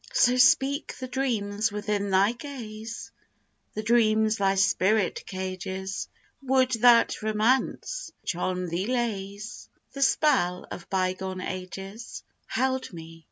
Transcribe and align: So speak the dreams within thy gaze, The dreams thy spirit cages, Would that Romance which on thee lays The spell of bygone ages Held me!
So 0.13 0.35
speak 0.37 0.97
the 0.97 1.07
dreams 1.07 1.71
within 1.71 2.09
thy 2.09 2.31
gaze, 2.31 3.11
The 3.75 3.83
dreams 3.83 4.37
thy 4.37 4.55
spirit 4.55 5.23
cages, 5.27 6.07
Would 6.41 6.71
that 6.81 7.21
Romance 7.21 8.11
which 8.23 8.35
on 8.35 8.65
thee 8.69 8.87
lays 8.87 9.69
The 9.93 10.01
spell 10.01 10.65
of 10.71 10.89
bygone 10.89 11.39
ages 11.41 12.23
Held 12.47 12.91
me! 12.91 13.19